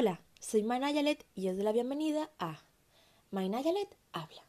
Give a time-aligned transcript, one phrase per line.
[0.00, 2.62] Hola, soy Manayalet y os doy la bienvenida a
[3.32, 4.42] Manayalet habla.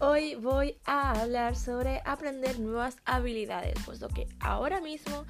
[0.00, 5.26] Hoy voy a hablar sobre aprender nuevas habilidades, puesto que ahora mismo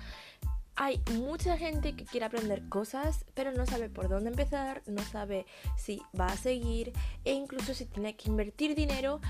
[0.76, 5.44] hay mucha gente que quiere aprender cosas, pero no sabe por dónde empezar, no sabe
[5.76, 6.92] si va a seguir
[7.24, 9.20] e incluso si tiene que invertir dinero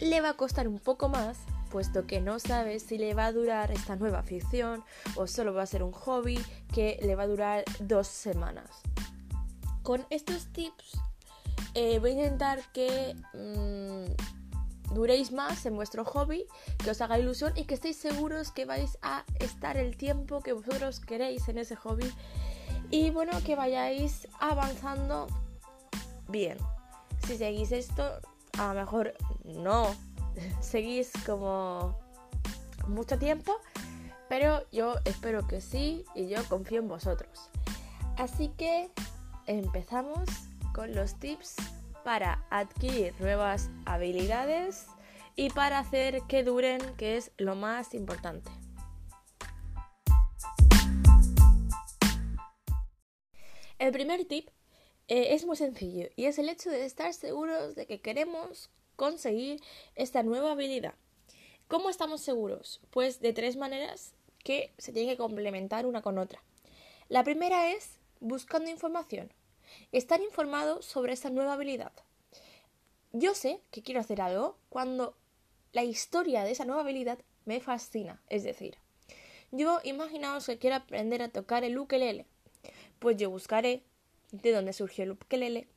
[0.00, 1.38] le va a costar un poco más,
[1.70, 4.84] puesto que no sabe si le va a durar esta nueva ficción
[5.16, 6.38] o solo va a ser un hobby
[6.72, 8.70] que le va a durar dos semanas.
[9.82, 10.98] Con estos tips
[11.74, 16.46] eh, voy a intentar que mm, duréis más en vuestro hobby,
[16.82, 20.52] que os haga ilusión y que estéis seguros que vais a estar el tiempo que
[20.52, 22.10] vosotros queréis en ese hobby
[22.90, 25.26] y bueno, que vayáis avanzando
[26.28, 26.58] bien.
[27.26, 28.20] Si seguís esto,
[28.58, 29.94] a lo mejor no
[30.60, 31.98] seguís como
[32.88, 33.56] mucho tiempo,
[34.28, 37.50] pero yo espero que sí y yo confío en vosotros.
[38.16, 38.90] Así que
[39.46, 40.28] empezamos
[40.72, 41.56] con los tips
[42.04, 44.86] para adquirir nuevas habilidades
[45.36, 48.50] y para hacer que duren, que es lo más importante.
[53.78, 54.48] El primer tip
[55.08, 59.60] eh, es muy sencillo y es el hecho de estar seguros de que queremos conseguir
[59.94, 60.94] esta nueva habilidad.
[61.68, 62.80] ¿Cómo estamos seguros?
[62.90, 66.42] Pues de tres maneras que se tienen que complementar una con otra.
[67.08, 69.32] La primera es buscando información.
[69.92, 71.92] Estar informado sobre esta nueva habilidad.
[73.12, 75.16] Yo sé que quiero hacer algo cuando
[75.72, 78.22] la historia de esa nueva habilidad me fascina.
[78.28, 78.78] Es decir,
[79.50, 82.26] yo imaginaos que quiero aprender a tocar el ukelele.
[82.98, 83.82] Pues yo buscaré
[84.42, 85.68] de dónde surgió el ukelele,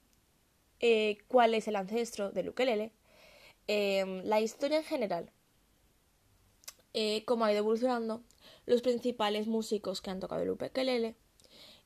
[0.80, 2.92] eh, cuál es el ancestro del ukelele,
[3.68, 5.32] em, la historia en general,
[6.94, 8.24] eh, cómo ha ido evolucionando,
[8.66, 11.16] los principales músicos que han tocado el ukelele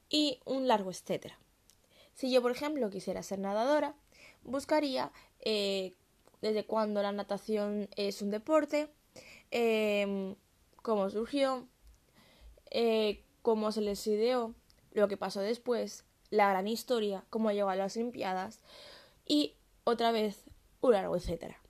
[0.09, 1.37] y un largo etcétera.
[2.13, 3.95] Si yo, por ejemplo, quisiera ser nadadora,
[4.43, 5.93] buscaría eh,
[6.41, 8.89] desde cuándo la natación es un deporte,
[9.51, 10.35] em,
[10.81, 11.67] cómo surgió,
[13.41, 14.53] cómo se les ideó,
[14.93, 18.59] lo que pasó después, la gran historia, cómo llegó a las Olimpiadas
[19.27, 19.53] y
[19.83, 20.45] otra vez
[20.79, 21.61] un largo etcétera.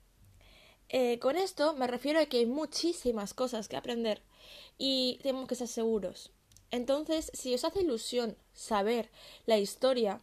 [0.88, 4.22] Eh, con esto me refiero a que hay muchísimas cosas que aprender
[4.78, 6.32] y tenemos que ser seguros.
[6.70, 9.10] Entonces, si os hace ilusión saber
[9.46, 10.20] la historia,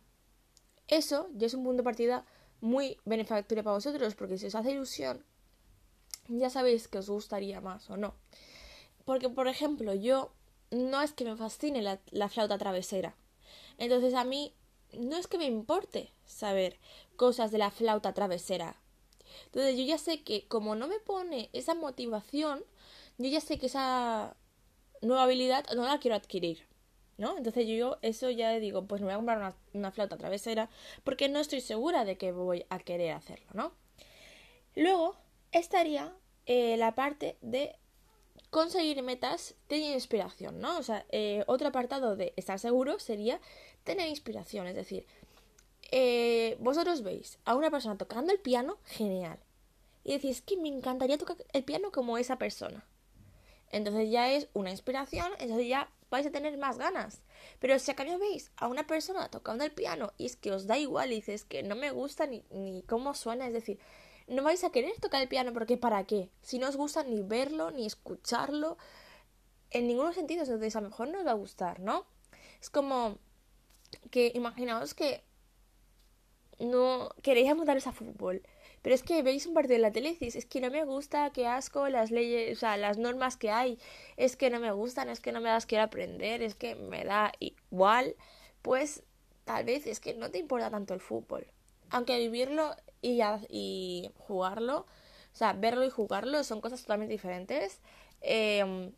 [0.88, 2.26] eso ya es un punto de partida
[2.62, 5.24] muy benefactorio para vosotros, porque si os hace ilusión,
[6.28, 8.16] ya sabéis que os gustaría más o no.
[9.06, 10.32] Porque, por ejemplo, yo
[10.72, 13.16] no es que me fascine la flauta travesera,
[13.80, 14.54] entonces a mí
[14.94, 16.78] no es que me importe saber
[17.16, 18.76] cosas de la flauta travesera.
[19.46, 22.64] Entonces yo ya sé que como no me pone esa motivación,
[23.18, 24.36] yo ya sé que esa
[25.02, 26.68] nueva habilidad no la quiero adquirir.
[27.18, 27.38] ¿No?
[27.38, 30.70] Entonces yo eso ya digo, pues me voy a comprar una, flauta travesera
[31.04, 33.74] porque no estoy segura de que voy a querer hacerlo, ¿no?
[34.74, 35.18] Luego
[35.52, 36.16] estaría
[36.46, 37.76] eh, la parte de
[38.50, 40.78] conseguir metas de inspiración, ¿no?
[40.78, 43.40] O sea, eh, otro apartado de estar seguro sería
[43.84, 45.06] tener inspiración, es decir,
[45.92, 49.40] eh, vosotros veis a una persona tocando el piano, genial.
[50.04, 52.86] Y decís que me encantaría tocar el piano como esa persona.
[53.72, 57.22] Entonces ya es una inspiración, entonces ya vais a tener más ganas.
[57.60, 60.66] Pero si a cambio veis a una persona tocando el piano y es que os
[60.66, 63.80] da igual y dices que no me gusta ni, ni cómo suena, es decir,
[64.30, 66.30] no vais a querer tocar el piano porque ¿para qué?
[66.42, 68.78] Si no os gusta ni verlo, ni escucharlo,
[69.72, 72.06] en ningún sentido, entonces a lo mejor no os va a gustar, ¿no?
[72.62, 73.18] Es como
[74.12, 75.24] que imaginaos que
[76.60, 78.44] no queréis apuntaros a fútbol,
[78.82, 80.84] pero es que veis un partido de la tele y decís, es que no me
[80.84, 83.80] gusta, qué asco, las leyes, o sea, las normas que hay,
[84.18, 87.04] es que no me gustan, es que no me das quiero aprender, es que me
[87.04, 88.16] da igual,
[88.62, 89.04] pues
[89.46, 91.48] tal vez es que no te importa tanto el fútbol.
[91.90, 94.80] Aunque vivirlo y, y jugarlo,
[95.34, 97.81] o sea, verlo y jugarlo son cosas totalmente diferentes.
[98.22, 98.92] Eh,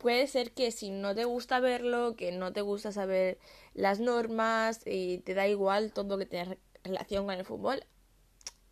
[0.00, 3.38] puede ser que si no te gusta verlo, que no te gusta saber
[3.74, 7.84] las normas y te da igual todo lo que tenga relación con el fútbol,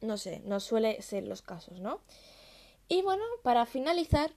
[0.00, 2.00] no sé, no suele ser los casos, ¿no?
[2.88, 4.32] Y bueno, para finalizar,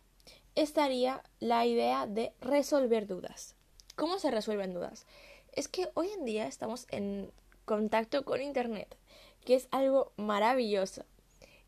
[0.56, 3.56] estaría la idea de resolver dudas.
[3.95, 5.06] ¿Cómo se resuelven dudas?
[5.53, 7.31] Es que hoy en día estamos en
[7.63, 8.98] contacto con Internet,
[9.45, 11.05] que es algo maravilloso.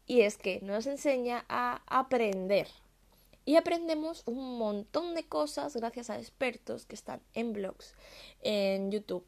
[0.06, 2.68] Y es que nos enseña a aprender,
[3.46, 7.94] y aprendemos un montón de cosas gracias a expertos que están en blogs,
[8.42, 9.26] en YouTube,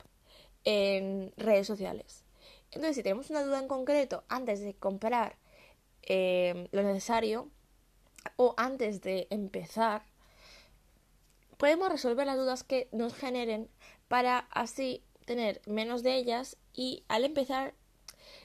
[0.63, 2.23] en redes sociales.
[2.71, 5.37] Entonces, si tenemos una duda en concreto antes de comprar
[6.03, 7.49] eh, lo necesario,
[8.37, 10.03] o antes de empezar,
[11.57, 13.69] podemos resolver las dudas que nos generen
[14.07, 17.75] para así tener menos de ellas y al empezar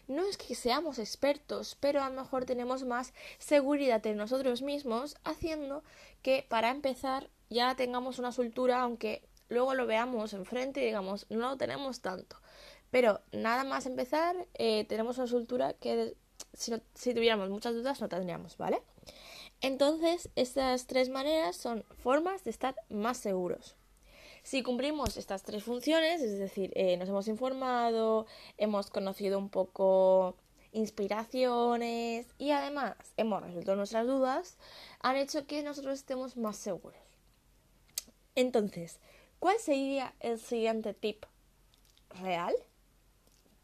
[0.08, 5.16] no es que seamos expertos, pero a lo mejor tenemos más seguridad en nosotros mismos,
[5.24, 5.82] haciendo
[6.22, 11.50] que para empezar ya tengamos una soltura, aunque luego lo veamos enfrente y digamos, no
[11.50, 12.36] lo tenemos tanto.
[12.90, 16.16] Pero nada más empezar, eh, tenemos una soltura que
[16.54, 18.82] si, si tuviéramos muchas dudas no tendríamos, ¿vale?
[19.60, 23.76] Entonces, estas tres maneras son formas de estar más seguros.
[24.42, 28.26] Si cumplimos estas tres funciones, es decir, eh, nos hemos informado,
[28.56, 30.36] hemos conocido un poco
[30.72, 34.56] inspiraciones y además hemos resuelto nuestras dudas,
[35.00, 36.98] han hecho que nosotros estemos más seguros.
[38.34, 39.00] Entonces,
[39.38, 41.24] ¿cuál sería el siguiente tip
[42.22, 42.54] real?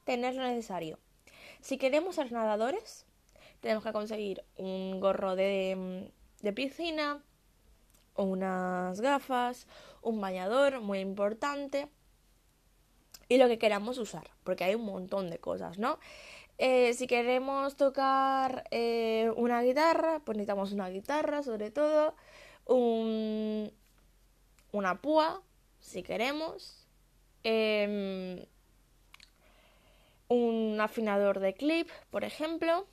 [0.05, 0.99] Tener lo necesario.
[1.61, 3.07] Si queremos ser nadadores,
[3.61, 6.13] tenemos que conseguir un gorro de,
[6.43, 7.23] de piscina,
[8.17, 9.67] unas gafas,
[10.03, 11.89] un bañador muy importante
[13.29, 15.99] y lo que queramos usar, porque hay un montón de cosas, ¿no?
[16.59, 22.15] Eh, si queremos tocar eh, una guitarra, pues necesitamos una guitarra sobre todo,
[22.65, 23.71] un,
[24.73, 25.43] una púa,
[25.81, 26.87] si queremos,
[27.45, 28.47] em,
[30.29, 32.87] un afinador de clip, por ejemplo,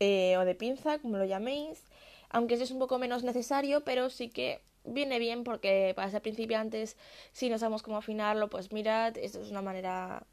[0.00, 1.84] eh, o de pinza, como lo llaméis,
[2.32, 6.22] aunque eso es un poco menos necesario, pero sí que viene bien porque para ser
[6.22, 6.96] principiantes,
[7.32, 10.24] si no sabemos cómo afinarlo, pues mirad, esto es una manera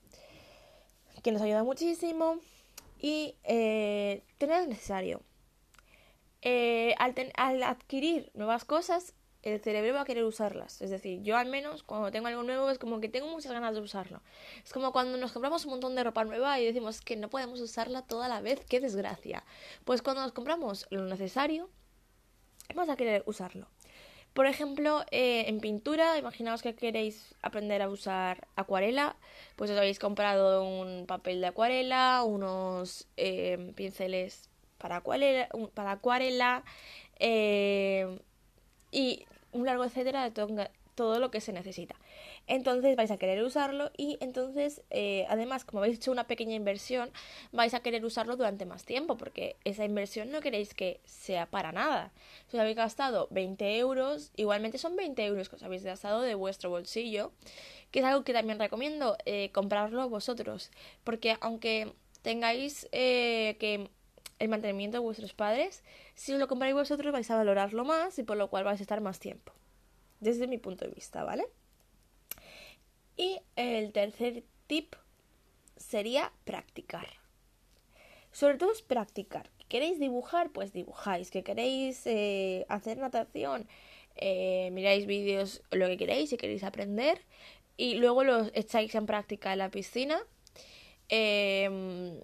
[1.21, 2.39] que nos ayuda muchísimo
[2.99, 5.21] y eh, tener necesario.
[6.41, 10.81] Eh, al, al, adquirir nuevas cosas, el cerebro va a querer usarlas.
[10.81, 13.73] Es decir, yo al menos cuando tengo algo nuevo es como que tengo muchas ganas
[13.73, 14.21] de usarlo.
[14.63, 17.59] Es como cuando nos compramos un montón de ropa nueva y decimos que no podemos
[17.61, 19.43] usarla toda la vez, qué desgracia.
[19.85, 21.69] Pues cuando nos compramos lo necesario,
[22.75, 23.67] vamos a querer usarlo.
[24.33, 29.15] Por ejemplo, eh, en pintura, imaginaos que queréis aprender a usar acuarela,
[29.55, 36.63] pues os habéis comprado un papel de acuarela, unos eh, pinceles para acuarela,
[37.19, 38.19] eh,
[38.91, 41.95] y un largo etcétera de todo, todo lo que se necesita.
[42.49, 47.11] Entonces vais a querer usarlo y entonces, eh, además, como habéis hecho una pequeña inversión,
[47.51, 51.71] vais a querer usarlo durante más tiempo porque esa inversión no queréis que sea para
[51.71, 52.11] nada.
[52.47, 56.33] Si os habéis gastado 20 euros, igualmente son 20 euros que os habéis gastado de
[56.33, 57.31] vuestro bolsillo,
[57.91, 60.71] que es algo que también recomiendo eh, comprarlo vosotros,
[61.03, 61.93] porque aunque
[62.23, 63.91] tengáis eh, que
[64.39, 65.83] el mantenimiento de vuestros padres,
[66.15, 69.01] si lo compráis vosotros vais a valorarlo más y por lo cual vais a estar
[69.01, 69.53] más tiempo
[70.19, 71.45] desde mi punto de vista, ¿vale?
[73.19, 74.95] Y el tercer tip
[75.75, 77.05] sería practicar.
[78.31, 79.49] Sobre todo es practicar.
[79.67, 80.51] ¿Queréis dibujar?
[80.51, 81.29] Pues dibujáis.
[81.29, 83.67] ¿Que queréis eh, hacer natación?
[84.15, 87.19] Eh, miráis vídeos, lo que queréis, si queréis aprender.
[87.75, 90.21] Y luego los echáis en práctica en la piscina.
[91.09, 92.21] Eh,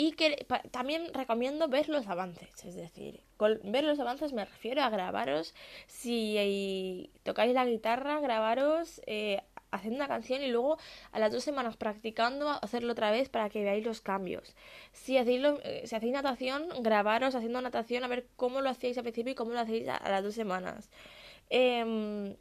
[0.00, 4.82] y que también recomiendo ver los avances, es decir, con ver los avances me refiero
[4.82, 5.54] a grabaros,
[5.88, 10.78] si tocáis la guitarra, grabaros eh, haciendo una canción y luego
[11.12, 14.54] a las dos semanas practicando hacerlo otra vez para que veáis los cambios.
[14.92, 19.04] Si hacéis, eh, si hacéis natación, grabaros haciendo natación a ver cómo lo hacéis al
[19.04, 20.90] principio y cómo lo hacéis a, las dos semanas.
[21.50, 22.36] Em,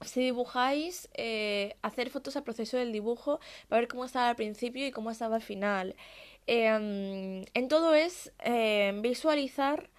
[0.00, 4.86] si dibujáis, eh, hacer fotos al proceso del dibujo para ver cómo estaba al principio
[4.86, 5.96] y cómo estaba al final.
[6.46, 9.90] Em, en todo es em, visualizar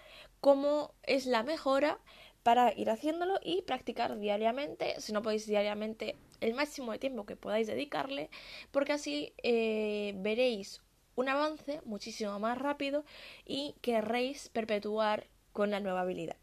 [0.42, 2.00] cómo es la mejora
[2.46, 7.36] para ir haciéndolo y practicar diariamente, si no podéis diariamente, el máximo de tiempo que
[7.36, 8.30] podáis dedicarle,
[8.70, 10.84] porque así eh, veréis
[11.16, 13.04] un avance muchísimo más rápido
[13.48, 16.38] y querréis perpetuar con la nueva habilidad.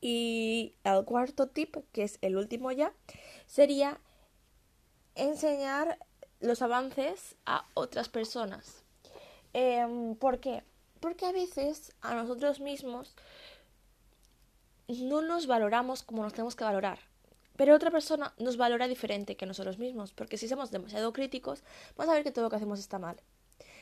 [0.00, 2.92] Y el cuarto tip, que es el último ya,
[3.46, 4.00] sería
[5.14, 6.00] enseñar
[6.40, 8.82] los avances a otras personas.
[9.52, 10.64] Em, ¿Por qué?
[10.98, 13.14] Porque a veces a nosotros mismos
[14.88, 16.98] no nos valoramos como nos tenemos que valorar.
[17.56, 21.62] Pero otra persona nos valora diferente que nosotros mismos, porque si somos demasiado críticos,
[21.96, 23.20] vamos a ver que todo lo que hacemos está mal.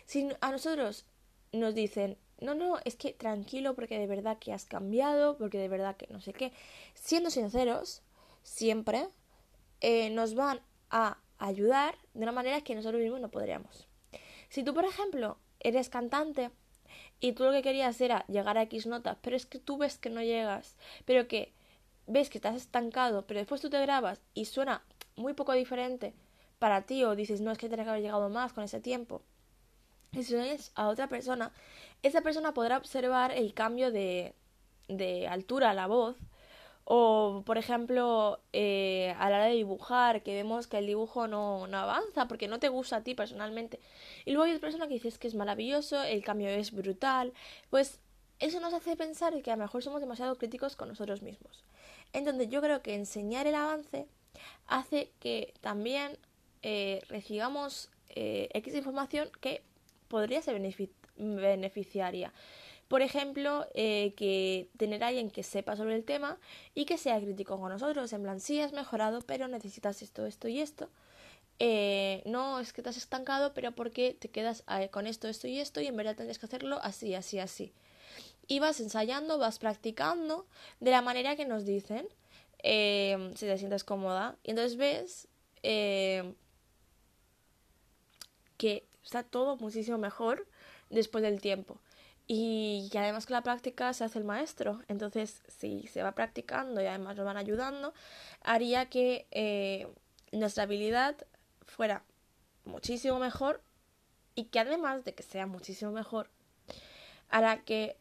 [0.06, 1.04] Si a nosotros
[1.52, 5.68] nos dicen, no, no, es que tranquilo porque de verdad que has cambiado, porque de
[5.68, 6.52] verdad que no sé qué,
[6.94, 8.02] siendo sinceros,
[8.42, 9.08] siempre
[9.80, 10.60] eh, nos van
[10.90, 13.86] a ayudar de una manera que nosotros mismos no podríamos.
[14.48, 16.50] Si tú, por ejemplo, eres cantante
[17.20, 19.99] y tú lo que querías era llegar a X notas, pero es que tú ves
[19.99, 21.52] que no llegas, pero que
[22.06, 24.82] ves que estás estancado, pero después tú te grabas y suena
[25.16, 26.14] muy poco diferente
[26.58, 29.23] para ti o dices, no, es que tenía que haber llegado más con ese tiempo.
[30.12, 31.52] Y si oyes a otra persona,
[32.02, 34.35] esa persona podrá observar el cambio de,
[34.88, 36.16] de altura a la voz.
[36.88, 41.66] O, por ejemplo, eh, a la hora de dibujar, que vemos que el dibujo no,
[41.66, 43.80] no, avanza porque no te gusta a ti personalmente.
[44.24, 47.32] Y luego hay otra persona que dice que es maravilloso, el cambio es brutal.
[47.70, 47.98] Pues
[48.38, 51.64] eso nos hace pensar que a lo mejor somos demasiado críticos con nosotros mismos.
[52.12, 54.06] Entonces yo creo que enseñar el avance
[54.68, 56.16] hace que también
[56.62, 59.62] eh, recibamos eh, X información que
[60.06, 60.60] podría ser
[61.16, 62.32] beneficiaria.
[62.88, 66.38] Por ejemplo, eh, que tener a alguien que sepa sobre el tema
[66.74, 70.46] y que sea crítico con nosotros, en plan, sí has mejorado, pero necesitas esto, esto
[70.48, 70.88] y esto.
[71.58, 75.48] Eh, no es que te has estancado, pero porque te quedas eh, con esto, esto
[75.48, 77.72] y esto y en verdad tendrías que hacerlo así, así, así.
[78.46, 80.46] Y vas ensayando, vas practicando
[80.80, 82.06] de la manera que nos dicen,
[82.62, 84.36] si te sientes cómoda.
[84.44, 85.28] Y entonces ves
[88.56, 90.46] que está todo muchísimo mejor
[90.90, 91.80] después del tiempo.
[92.28, 94.80] Y, además que la práctica se hace el maestro.
[94.88, 97.95] Entonces, si se va practicando y además nos van ayudando,
[98.42, 99.87] haría que eh,
[100.33, 101.16] nuestra habilidad
[101.62, 102.02] fuera
[102.64, 103.62] muchísimo mejor
[104.35, 106.30] y que además de que sea muchísimo mejor,
[107.28, 107.97] hará que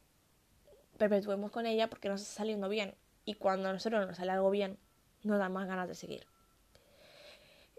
[0.98, 2.96] perpetuemos con ella porque nos está saliendo bien.
[3.26, 4.80] Y cuando a nosotros nos sale algo bien,
[5.24, 6.26] nos da más ganas de seguir.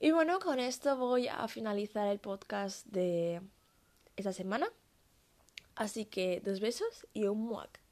[0.01, 3.41] Y bueno, con esto voy a finalizar el podcast de
[4.17, 4.69] esta semana.
[5.77, 7.86] Así que dos besos y un muac.